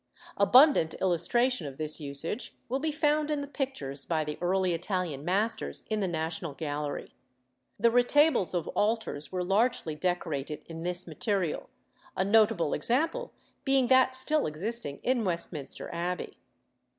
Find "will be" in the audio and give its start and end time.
2.67-2.91